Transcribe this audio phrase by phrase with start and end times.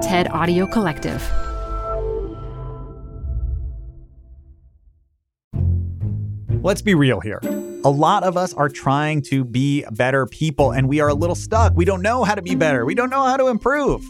[0.00, 1.22] TED Audio Collective.
[6.62, 7.40] Let's be real here.
[7.84, 11.34] A lot of us are trying to be better people and we are a little
[11.34, 11.74] stuck.
[11.74, 12.86] We don't know how to be better.
[12.86, 14.02] We don't know how to improve.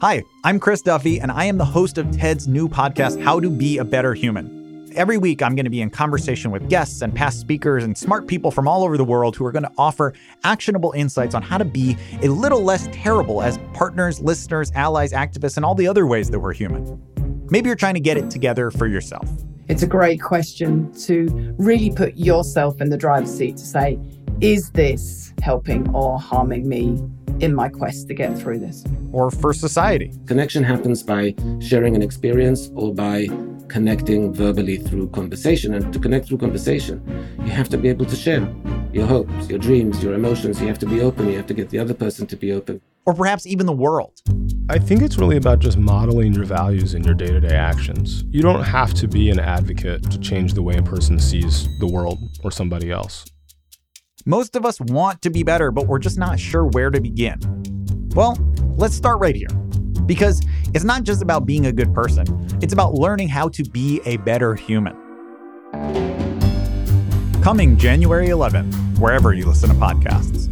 [0.00, 3.48] Hi, I'm Chris Duffy, and I am the host of TED's new podcast, How to
[3.48, 4.63] Be a Better Human.
[4.96, 8.28] Every week, I'm going to be in conversation with guests and past speakers and smart
[8.28, 11.58] people from all over the world who are going to offer actionable insights on how
[11.58, 16.06] to be a little less terrible as partners, listeners, allies, activists, and all the other
[16.06, 17.02] ways that we're human.
[17.50, 19.28] Maybe you're trying to get it together for yourself.
[19.66, 23.98] It's a great question to really put yourself in the driver's seat to say,
[24.40, 27.02] is this helping or harming me
[27.40, 28.84] in my quest to get through this?
[29.10, 30.12] Or for society.
[30.26, 33.28] Connection happens by sharing an experience or by
[33.68, 35.74] connecting verbally through conversation.
[35.74, 37.02] And to connect through conversation,
[37.40, 38.48] you have to be able to share
[38.92, 40.60] your hopes, your dreams, your emotions.
[40.60, 41.28] You have to be open.
[41.28, 42.80] You have to get the other person to be open.
[43.06, 44.20] Or perhaps even the world.
[44.70, 48.24] I think it's really about just modeling your values in your day to day actions.
[48.30, 51.86] You don't have to be an advocate to change the way a person sees the
[51.86, 53.26] world or somebody else.
[54.24, 57.38] Most of us want to be better, but we're just not sure where to begin.
[58.14, 58.38] Well,
[58.78, 59.48] let's start right here.
[60.06, 60.42] Because
[60.74, 62.26] it's not just about being a good person,
[62.60, 64.96] it's about learning how to be a better human.
[67.42, 70.48] Coming January 11th, wherever you listen to podcasts.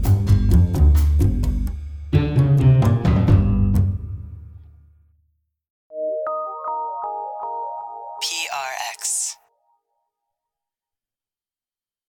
[8.23, 9.37] PRX.